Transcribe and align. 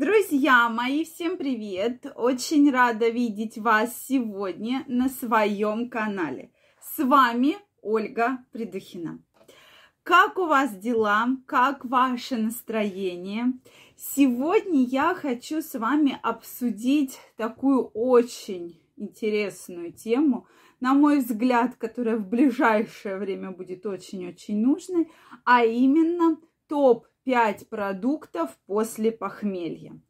Друзья 0.00 0.68
мои, 0.68 1.02
всем 1.02 1.36
привет! 1.36 2.06
Очень 2.14 2.70
рада 2.70 3.08
видеть 3.08 3.58
вас 3.58 4.00
сегодня 4.06 4.84
на 4.86 5.08
своем 5.08 5.90
канале. 5.90 6.52
С 6.80 7.02
вами 7.02 7.56
Ольга 7.82 8.38
Придухина. 8.52 9.20
Как 10.04 10.38
у 10.38 10.46
вас 10.46 10.72
дела? 10.76 11.26
Как 11.46 11.84
ваше 11.84 12.36
настроение? 12.36 13.54
Сегодня 13.96 14.84
я 14.84 15.16
хочу 15.16 15.62
с 15.62 15.76
вами 15.76 16.16
обсудить 16.22 17.18
такую 17.36 17.86
очень 17.86 18.80
интересную 18.96 19.92
тему, 19.92 20.46
на 20.78 20.94
мой 20.94 21.18
взгляд, 21.18 21.74
которая 21.74 22.18
в 22.18 22.28
ближайшее 22.28 23.16
время 23.16 23.50
будет 23.50 23.84
очень-очень 23.84 24.64
нужной, 24.64 25.10
а 25.44 25.64
именно 25.64 26.38
топ-5 27.28 27.66
продуктов 27.66 28.50
после 28.66 29.12
похмелья. 29.12 30.00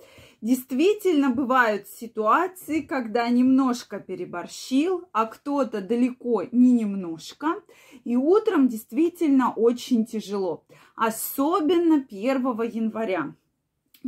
Действительно, 0.41 1.31
бывают 1.31 1.89
ситуации, 1.89 2.81
когда 2.81 3.29
немножко 3.29 3.99
переборщил, 3.99 5.09
а 5.13 5.27
кто-то 5.27 5.81
далеко 5.81 6.45
не 6.53 6.73
немножко. 6.73 7.57
И 8.05 8.17
утром 8.17 8.69
действительно 8.69 9.53
очень 9.53 10.07
тяжело. 10.07 10.65
Особенно 10.95 12.07
1 12.09 12.63
января. 12.71 13.35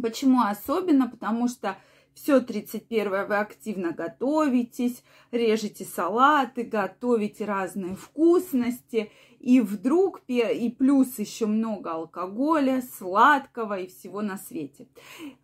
Почему 0.01 0.43
особенно? 0.43 1.11
Потому 1.11 1.49
что 1.49 1.77
все 2.15 2.41
31 2.41 3.27
вы 3.27 3.37
активно 3.37 3.93
готовитесь, 3.93 5.03
режете 5.31 5.85
салаты, 5.85 6.65
готовите 6.65 7.45
разные 7.45 7.95
вкусности. 7.95 9.11
И 9.39 9.61
вдруг, 9.61 10.21
и 10.29 10.75
плюс 10.79 11.19
еще 11.19 11.47
много 11.47 11.93
алкоголя, 11.93 12.83
сладкого 12.99 13.79
и 13.79 13.87
всего 13.87 14.21
на 14.21 14.37
свете. 14.37 14.87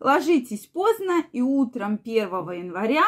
Ложитесь 0.00 0.66
поздно, 0.66 1.24
и 1.32 1.40
утром 1.40 1.98
1 2.04 2.28
января 2.28 3.06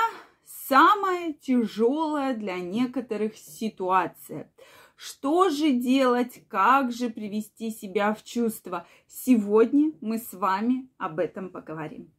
самая 0.66 1.34
тяжелая 1.34 2.34
для 2.34 2.58
некоторых 2.58 3.36
ситуация. 3.36 4.50
Что 4.96 5.50
же 5.50 5.72
делать, 5.72 6.42
как 6.48 6.90
же 6.90 7.10
привести 7.10 7.70
себя 7.70 8.14
в 8.14 8.24
чувство? 8.24 8.86
Сегодня 9.06 9.92
мы 10.00 10.16
с 10.16 10.32
вами 10.32 10.88
об 10.96 11.18
этом 11.18 11.50
поговорим. 11.50 12.10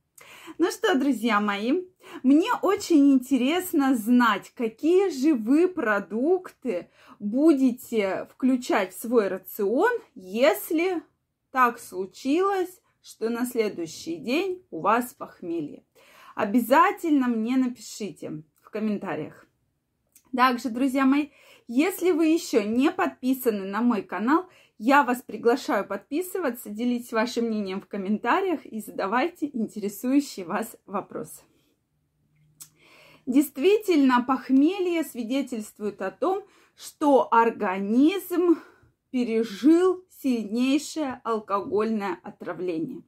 Ну 0.57 0.71
что, 0.71 0.95
друзья 0.95 1.39
мои, 1.39 1.83
мне 2.23 2.51
очень 2.61 3.13
интересно 3.13 3.95
знать, 3.95 4.51
какие 4.55 5.09
же 5.09 5.35
вы 5.35 5.67
продукты 5.67 6.89
будете 7.19 8.27
включать 8.31 8.93
в 8.93 8.99
свой 8.99 9.27
рацион, 9.27 9.91
если 10.15 11.03
так 11.51 11.79
случилось, 11.79 12.81
что 13.01 13.29
на 13.29 13.45
следующий 13.45 14.17
день 14.17 14.63
у 14.71 14.79
вас 14.79 15.13
похмелье. 15.13 15.83
Обязательно 16.35 17.27
мне 17.27 17.57
напишите 17.57 18.43
в 18.61 18.69
комментариях. 18.69 19.45
Также, 20.35 20.69
друзья 20.69 21.05
мои, 21.05 21.29
если 21.67 22.11
вы 22.11 22.27
еще 22.27 22.63
не 22.63 22.91
подписаны 22.91 23.65
на 23.65 23.81
мой 23.81 24.01
канал, 24.01 24.47
я 24.79 25.03
вас 25.03 25.21
приглашаю 25.21 25.85
подписываться, 25.85 26.69
делитесь 26.69 27.11
вашим 27.11 27.45
мнением 27.45 27.81
в 27.81 27.87
комментариях 27.87 28.65
и 28.65 28.79
задавайте 28.79 29.49
интересующие 29.51 30.45
вас 30.45 30.77
вопросы. 30.85 31.43
Действительно, 33.25 34.23
похмелье 34.23 35.03
свидетельствует 35.03 36.01
о 36.01 36.11
том, 36.11 36.43
что 36.75 37.27
организм 37.29 38.57
пережил 39.11 40.03
сильнейшее 40.23 41.19
алкогольное 41.25 42.17
отравление. 42.23 43.03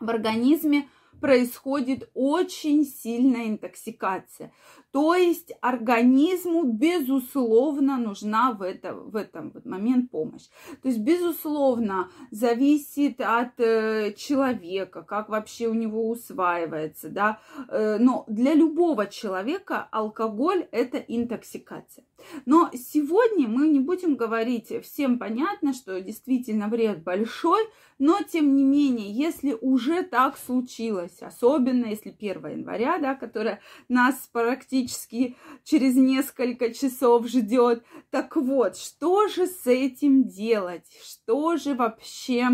В 0.00 0.08
организме 0.08 0.88
происходит 1.20 2.10
очень 2.14 2.84
сильная 2.84 3.48
интоксикация. 3.48 4.52
То 4.92 5.14
есть 5.14 5.52
организму, 5.62 6.64
безусловно, 6.64 7.96
нужна 7.96 8.52
в, 8.52 8.60
это, 8.60 8.94
в 8.94 9.16
этом 9.16 9.50
момент 9.64 10.10
помощь. 10.10 10.48
То 10.82 10.88
есть, 10.88 11.00
безусловно, 11.00 12.10
зависит 12.30 13.20
от 13.22 13.58
э, 13.58 14.12
человека, 14.12 15.02
как 15.02 15.30
вообще 15.30 15.68
у 15.68 15.74
него 15.74 16.10
усваивается, 16.10 17.08
да. 17.08 17.40
Э, 17.68 17.96
но 17.98 18.24
для 18.28 18.52
любого 18.52 19.06
человека 19.06 19.88
алкоголь– 19.90 20.68
это 20.72 20.98
интоксикация. 20.98 22.04
Но 22.46 22.70
сегодня 22.74 23.48
мы 23.48 23.68
не 23.68 23.80
будем 23.80 24.14
говорить, 24.14 24.72
всем 24.84 25.18
понятно, 25.18 25.72
что 25.72 26.00
действительно 26.00 26.68
вред 26.68 27.02
большой, 27.02 27.62
но 27.98 28.18
тем 28.22 28.54
не 28.56 28.64
менее, 28.64 29.10
если 29.10 29.56
уже 29.60 30.02
так 30.02 30.36
случилось, 30.36 31.18
особенно 31.20 31.86
если 31.86 32.10
1 32.10 32.46
января, 32.48 32.98
да, 32.98 33.14
которая 33.14 33.60
нас 33.88 34.28
практически 34.32 34.81
через 34.88 35.94
несколько 35.96 36.72
часов 36.72 37.26
ждет, 37.28 37.84
так 38.10 38.36
вот, 38.36 38.76
что 38.76 39.28
же 39.28 39.46
с 39.46 39.66
этим 39.66 40.28
делать? 40.28 40.86
Что 41.02 41.56
же 41.56 41.74
вообще 41.74 42.48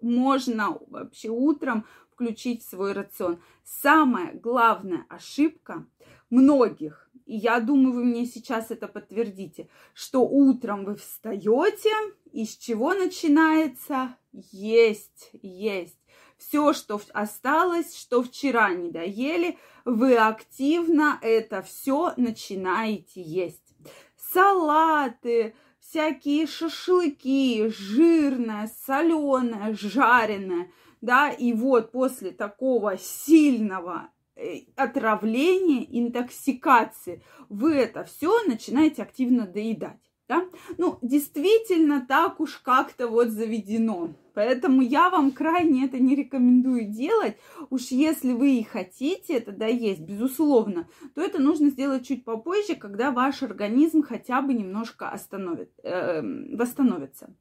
можно 0.00 0.78
вообще 0.88 1.28
утром 1.28 1.86
включить 2.10 2.62
в 2.62 2.68
свой 2.68 2.92
рацион? 2.92 3.40
Самая 3.64 4.34
главная 4.34 5.06
ошибка 5.08 5.86
многих 6.30 7.04
и 7.26 7.36
я 7.36 7.60
думаю, 7.60 7.94
вы 7.94 8.04
мне 8.04 8.26
сейчас 8.26 8.70
это 8.70 8.86
подтвердите, 8.86 9.68
что 9.94 10.20
утром 10.20 10.84
вы 10.84 10.96
встаете, 10.96 11.90
и 12.32 12.44
с 12.44 12.56
чего 12.56 12.92
начинается? 12.92 14.16
Есть, 14.32 15.30
есть. 15.32 15.98
Все, 16.38 16.72
что 16.72 17.00
осталось, 17.12 17.96
что 17.96 18.22
вчера 18.22 18.72
не 18.74 18.90
доели, 18.90 19.58
вы 19.84 20.16
активно 20.16 21.18
это 21.22 21.62
все 21.62 22.12
начинаете 22.16 23.22
есть. 23.22 23.74
Салаты, 24.16 25.54
всякие 25.80 26.46
шашлыки, 26.46 27.68
жирное, 27.68 28.70
соленое, 28.86 29.74
жареное, 29.74 30.70
да, 31.00 31.30
и 31.30 31.52
вот 31.52 31.92
после 31.92 32.30
такого 32.30 32.96
сильного 32.98 34.10
Э, 34.36 34.62
отравление, 34.74 35.86
интоксикации, 36.00 37.22
вы 37.48 37.74
это 37.74 38.02
все 38.02 38.42
начинаете 38.48 39.02
активно 39.02 39.46
доедать. 39.46 40.00
Да? 40.26 40.44
Ну, 40.76 40.98
действительно, 41.02 42.04
так 42.04 42.40
уж 42.40 42.56
как-то 42.56 43.06
вот 43.06 43.28
заведено. 43.28 44.12
Поэтому 44.34 44.82
я 44.82 45.10
вам 45.10 45.30
крайне 45.30 45.86
это 45.86 45.98
не 45.98 46.16
рекомендую 46.16 46.86
делать. 46.86 47.36
Уж 47.70 47.88
если 47.88 48.32
вы 48.32 48.56
и 48.56 48.64
хотите 48.64 49.34
это 49.34 49.52
доесть, 49.52 50.00
безусловно, 50.00 50.88
то 51.14 51.22
это 51.22 51.40
нужно 51.40 51.70
сделать 51.70 52.06
чуть 52.06 52.24
попозже, 52.24 52.74
когда 52.74 53.12
ваш 53.12 53.42
организм 53.42 54.02
хотя 54.02 54.42
бы 54.42 54.52
немножко 54.52 55.08
остановит, 55.08 55.70
э, 55.82 56.22
восстановится. 56.56 57.34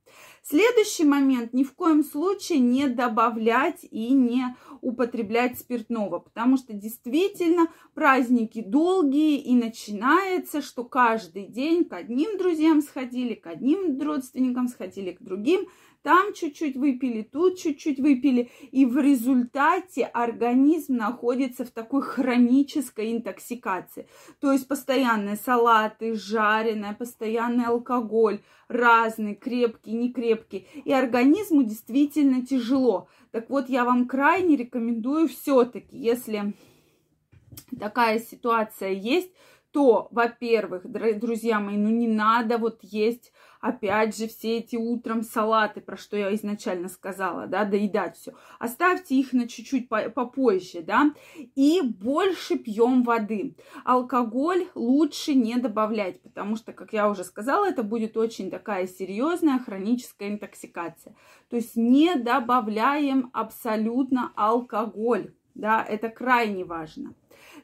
Следующий 0.44 1.06
момент, 1.06 1.54
ни 1.54 1.64
в 1.64 1.74
коем 1.74 2.04
случае 2.04 2.60
не 2.60 2.88
добавлять 2.88 3.86
и 3.90 4.12
не 4.12 4.56
употреблять 4.82 5.58
спиртного, 5.58 6.20
потому 6.20 6.58
что 6.58 6.74
действительно 6.74 7.68
праздники 7.94 8.62
долгие 8.62 9.40
и 9.40 9.56
начинается, 9.56 10.62
что 10.62 10.84
каждый 10.84 11.48
день 11.48 11.86
к 11.86 11.94
одним 11.94 12.38
друзьям 12.38 12.82
сходили, 12.82 13.34
к 13.34 13.48
одним 13.48 14.00
родственникам 14.00 14.68
сходили, 14.68 15.14
к 15.14 15.22
другим– 15.22 15.66
там 16.04 16.34
чуть-чуть 16.34 16.76
выпили, 16.76 17.22
тут 17.24 17.58
чуть-чуть 17.58 18.00
выпили, 18.00 18.52
и 18.72 18.86
в 18.86 18.98
результате 18.98 20.04
организм 20.06 20.98
находится 20.98 21.64
в 21.66 21.72
такой 21.72 22.02
хронической 22.02 23.14
интоксикации. 23.14 24.08
То 24.40 24.52
есть 24.52 24.68
постоянные 24.68 25.38
салаты, 25.38 26.14
жареное, 26.14 26.94
постоянный 26.94 27.66
алкоголь, 27.66 28.42
разный, 28.68 29.34
крепкий, 29.34 29.94
некрепкий. 29.94 30.68
И 30.84 30.92
организму 30.92 31.64
действительно 31.64 32.46
тяжело. 32.46 33.08
Так 33.32 33.50
вот, 33.50 33.70
я 33.70 33.86
вам 33.86 34.08
крайне 34.08 34.58
рекомендую 34.58 35.30
все-таки, 35.30 35.98
если 35.98 36.54
такая 37.80 38.20
ситуация 38.20 38.92
есть, 38.92 39.32
то, 39.72 40.08
во-первых, 40.12 40.84
друзья 40.86 41.60
мои, 41.60 41.78
ну 41.78 41.90
не 41.90 42.08
надо 42.08 42.60
вот 42.60 42.80
есть 42.84 43.32
опять 43.64 44.18
же, 44.18 44.28
все 44.28 44.58
эти 44.58 44.76
утром 44.76 45.24
салаты, 45.24 45.80
про 45.80 45.96
что 45.96 46.18
я 46.18 46.36
изначально 46.36 46.90
сказала, 46.90 47.48
да, 47.48 47.64
доедать 47.64 48.18
все. 48.18 48.34
Оставьте 48.60 49.16
их 49.16 49.32
на 49.32 49.48
чуть-чуть 49.48 49.88
попозже, 49.88 50.82
да, 50.82 51.14
и 51.56 51.80
больше 51.82 52.58
пьем 52.58 53.04
воды. 53.04 53.56
Алкоголь 53.86 54.68
лучше 54.76 55.34
не 55.34 55.56
добавлять, 55.56 56.22
потому 56.22 56.58
что, 56.58 56.74
как 56.74 56.92
я 56.92 57.10
уже 57.10 57.24
сказала, 57.24 57.66
это 57.70 57.84
будет 57.84 58.18
очень 58.18 58.52
такая 58.52 58.86
серьезная 58.86 59.60
хроническая 59.60 60.28
интоксикация. 60.28 61.16
То 61.50 61.56
есть 61.56 61.78
не 61.78 62.16
добавляем 62.16 63.30
абсолютно 63.32 64.34
алкоголь 64.36 65.32
Да, 65.56 65.84
это 65.84 66.10
крайне 66.10 66.66
важно. 66.66 67.14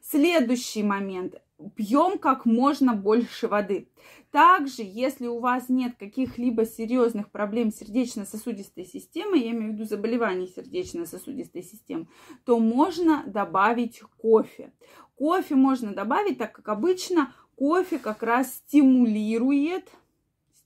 Следующий 0.02 0.84
момент. 0.84 1.36
Пьем 1.76 2.20
как 2.20 2.46
можно 2.46 2.94
больше 2.94 3.48
воды. 3.48 3.90
Также, 4.32 4.84
если 4.84 5.28
у 5.28 5.40
вас 5.40 5.68
нет 5.68 5.96
каких-либо 6.00 6.66
серьезных 6.66 7.32
проблем 7.32 7.72
сердечно-сосудистой 7.72 8.86
системы, 8.86 9.38
я 9.38 9.52
имею 9.52 9.72
в 9.72 9.74
виду 9.74 9.86
заболеваний 9.86 10.48
сердечно-сосудистой 10.48 11.64
системы, 11.64 12.08
то 12.46 12.60
можно 12.60 13.24
добавить 13.26 14.02
кофе. 14.18 14.72
Кофе 15.16 15.56
можно 15.56 15.94
добавить, 15.94 16.38
так 16.38 16.54
как 16.54 16.70
обычно 16.70 17.34
кофе 17.56 18.00
как 18.00 18.24
раз 18.24 18.54
стимулирует, 18.54 19.90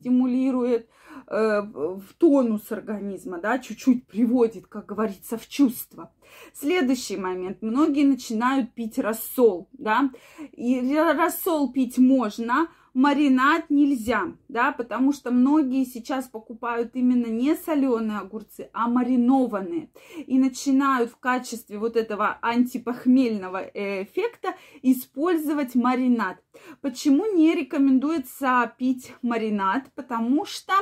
стимулирует 0.04 0.90
э, 1.28 1.62
в 1.62 2.04
тонус 2.18 2.72
организма, 2.72 3.40
да, 3.40 3.58
чуть-чуть 3.60 4.06
приводит, 4.06 4.68
как 4.68 4.86
говорится, 4.86 5.38
в 5.38 5.48
чувство. 5.48 6.12
Следующий 6.54 7.16
момент. 7.16 7.62
Многие 7.62 8.04
начинают 8.04 8.74
пить 8.74 9.00
рассол, 9.00 9.70
да, 9.72 10.12
и 10.52 10.94
рассол 10.98 11.72
пить 11.72 11.98
можно, 11.98 12.68
маринад 12.94 13.70
нельзя, 13.70 14.34
да, 14.48 14.72
потому 14.72 15.14
что 15.14 15.32
многие 15.32 15.84
сейчас 15.86 16.28
покупают 16.28 16.92
именно 16.96 17.28
не 17.28 17.56
соленые 17.56 18.20
огурцы, 18.20 18.70
а 18.74 18.88
маринованные. 18.88 19.90
И 20.28 20.38
начинают 20.38 21.12
в 21.12 21.18
качестве 21.18 21.78
вот 21.78 21.96
этого 21.96 22.38
антипохмельного 22.42 23.70
эффекта 23.74 24.56
использовать 24.82 25.76
маринад. 25.76 26.38
Почему 26.82 27.26
не 27.36 27.56
рекомендуется 27.56 28.72
пить 28.78 29.14
маринад? 29.22 29.92
Потому 29.96 30.46
что 30.46 30.74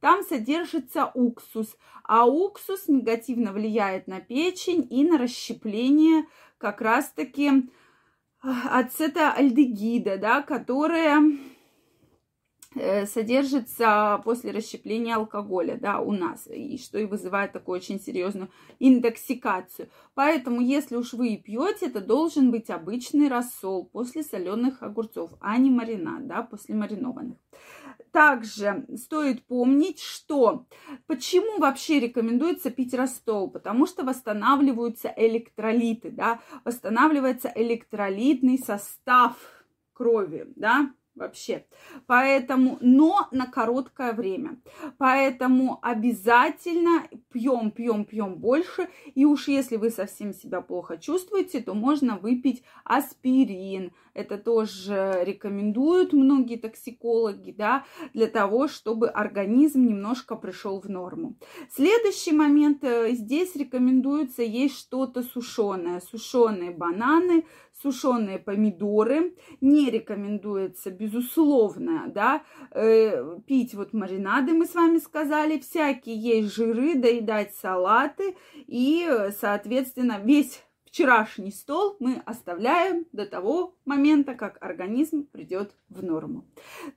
там 0.00 0.22
содержится 0.22 1.10
уксус, 1.14 1.76
а 2.04 2.26
уксус 2.26 2.88
негативно 2.88 3.52
влияет 3.52 4.06
на 4.06 4.20
печень 4.20 4.86
и 4.90 5.04
на 5.04 5.18
расщепление 5.18 6.26
как 6.58 6.80
раз-таки 6.80 7.70
ацетоальдегида, 8.42 10.18
да, 10.18 10.42
которая 10.42 11.22
содержится 13.06 14.20
после 14.24 14.52
расщепления 14.52 15.16
алкоголя, 15.16 15.76
да, 15.76 16.00
у 16.00 16.12
нас, 16.12 16.46
и 16.46 16.78
что 16.78 16.98
и 16.98 17.04
вызывает 17.04 17.52
такую 17.52 17.76
очень 17.78 18.00
серьезную 18.00 18.48
интоксикацию. 18.78 19.88
Поэтому, 20.14 20.60
если 20.60 20.96
уж 20.96 21.12
вы 21.12 21.30
и 21.30 21.36
пьете, 21.36 21.86
это 21.86 22.00
должен 22.00 22.50
быть 22.52 22.70
обычный 22.70 23.28
рассол 23.28 23.86
после 23.86 24.22
соленых 24.22 24.82
огурцов, 24.82 25.32
а 25.40 25.58
не 25.58 25.70
маринад, 25.70 26.26
да, 26.28 26.42
после 26.42 26.76
маринованных. 26.76 27.38
Также 28.12 28.86
стоит 28.96 29.44
помнить, 29.46 30.00
что 30.00 30.66
почему 31.06 31.58
вообще 31.58 32.00
рекомендуется 32.00 32.70
пить 32.70 32.94
растол? 32.94 33.48
Потому 33.50 33.86
что 33.86 34.04
восстанавливаются 34.04 35.12
электролиты, 35.16 36.10
да, 36.10 36.40
восстанавливается 36.64 37.52
электролитный 37.54 38.58
состав 38.58 39.36
крови, 39.92 40.52
да, 40.56 40.92
вообще. 41.20 41.64
Поэтому, 42.06 42.78
но 42.80 43.28
на 43.30 43.46
короткое 43.46 44.12
время. 44.12 44.58
Поэтому 44.98 45.78
обязательно 45.82 47.06
пьем, 47.32 47.70
пьем, 47.70 48.04
пьем 48.04 48.34
больше. 48.36 48.88
И 49.14 49.24
уж 49.24 49.48
если 49.48 49.76
вы 49.76 49.90
совсем 49.90 50.32
себя 50.32 50.60
плохо 50.60 50.96
чувствуете, 50.96 51.60
то 51.60 51.74
можно 51.74 52.18
выпить 52.18 52.64
аспирин. 52.84 53.92
Это 54.14 54.38
тоже 54.38 55.20
рекомендуют 55.24 56.12
многие 56.12 56.56
токсикологи, 56.56 57.52
да, 57.52 57.84
для 58.12 58.26
того, 58.26 58.66
чтобы 58.66 59.08
организм 59.08 59.86
немножко 59.86 60.34
пришел 60.34 60.80
в 60.80 60.88
норму. 60.88 61.36
Следующий 61.70 62.32
момент. 62.32 62.82
Э, 62.82 63.12
здесь 63.12 63.54
рекомендуется 63.54 64.42
есть 64.42 64.78
что-то 64.78 65.22
сушеное. 65.22 66.00
Сушеные 66.00 66.70
бананы, 66.70 67.44
сушеные 67.82 68.38
помидоры. 68.38 69.34
Не 69.60 69.90
рекомендуется, 69.90 70.90
безусловно, 70.90 72.10
да, 72.14 72.42
э, 72.72 73.38
пить 73.46 73.74
вот 73.74 73.92
маринады, 73.92 74.52
мы 74.52 74.66
с 74.66 74.74
вами 74.74 74.98
сказали, 74.98 75.58
всякие 75.58 76.16
есть 76.16 76.54
жиры, 76.54 76.94
доедать 76.94 77.54
салаты 77.54 78.36
и, 78.66 79.08
соответственно, 79.38 80.20
весь 80.22 80.62
вчерашний 80.90 81.52
стол 81.52 81.96
мы 82.00 82.20
оставляем 82.26 83.06
до 83.12 83.24
того 83.24 83.76
момента, 83.84 84.34
как 84.34 84.58
организм 84.60 85.24
придет 85.24 85.74
в 85.88 86.02
норму. 86.02 86.44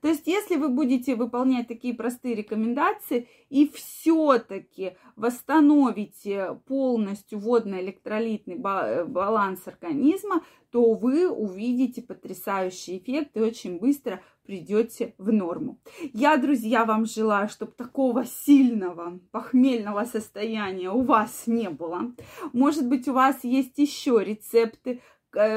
То 0.00 0.08
есть, 0.08 0.26
если 0.26 0.56
вы 0.56 0.68
будете 0.68 1.14
выполнять 1.14 1.68
такие 1.68 1.94
простые 1.94 2.34
рекомендации 2.34 3.28
и 3.50 3.68
все-таки 3.68 4.96
восстановите 5.16 6.60
полностью 6.66 7.38
водно-электролитный 7.38 8.56
баланс 8.56 9.60
организма, 9.66 10.42
то 10.74 10.94
вы 10.94 11.30
увидите 11.30 12.02
потрясающий 12.02 12.98
эффект 12.98 13.36
и 13.36 13.40
очень 13.40 13.78
быстро 13.78 14.20
придете 14.44 15.14
в 15.18 15.32
норму. 15.32 15.78
Я, 16.12 16.36
друзья, 16.36 16.84
вам 16.84 17.06
желаю, 17.06 17.48
чтобы 17.48 17.70
такого 17.70 18.24
сильного 18.26 19.20
похмельного 19.30 20.04
состояния 20.04 20.90
у 20.90 21.02
вас 21.02 21.44
не 21.46 21.70
было. 21.70 22.12
Может 22.52 22.88
быть, 22.88 23.06
у 23.06 23.12
вас 23.12 23.44
есть 23.44 23.78
еще 23.78 24.20
рецепты 24.24 25.00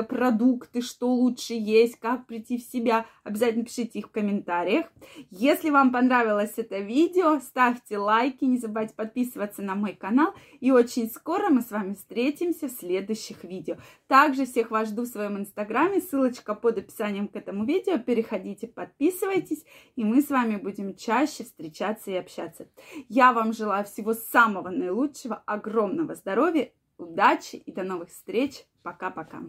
продукты, 0.07 0.81
что 0.81 1.09
лучше 1.09 1.53
есть, 1.53 1.99
как 1.99 2.25
прийти 2.25 2.57
в 2.57 2.61
себя, 2.61 3.05
обязательно 3.23 3.65
пишите 3.65 3.99
их 3.99 4.07
в 4.07 4.11
комментариях. 4.11 4.87
Если 5.29 5.69
вам 5.69 5.91
понравилось 5.91 6.53
это 6.57 6.79
видео, 6.79 7.39
ставьте 7.39 7.97
лайки, 7.97 8.45
не 8.45 8.57
забывайте 8.57 8.93
подписываться 8.95 9.61
на 9.61 9.75
мой 9.75 9.93
канал. 9.93 10.33
И 10.59 10.71
очень 10.71 11.09
скоро 11.09 11.49
мы 11.49 11.61
с 11.61 11.71
вами 11.71 11.93
встретимся 11.93 12.67
в 12.67 12.71
следующих 12.71 13.43
видео. 13.43 13.77
Также 14.07 14.45
всех 14.45 14.71
вас 14.71 14.89
жду 14.89 15.03
в 15.03 15.07
своем 15.07 15.37
инстаграме, 15.37 16.01
ссылочка 16.01 16.55
под 16.55 16.79
описанием 16.79 17.27
к 17.27 17.35
этому 17.35 17.65
видео. 17.65 17.97
Переходите, 17.99 18.67
подписывайтесь, 18.67 19.63
и 19.95 20.03
мы 20.03 20.21
с 20.21 20.29
вами 20.29 20.57
будем 20.57 20.95
чаще 20.95 21.43
встречаться 21.43 22.11
и 22.11 22.15
общаться. 22.15 22.67
Я 23.09 23.33
вам 23.33 23.53
желаю 23.53 23.85
всего 23.85 24.13
самого 24.13 24.69
наилучшего, 24.69 25.43
огромного 25.45 26.15
здоровья, 26.15 26.71
удачи 26.97 27.55
и 27.55 27.71
до 27.71 27.83
новых 27.83 28.09
встреч. 28.09 28.65
Пока-пока. 28.83 29.41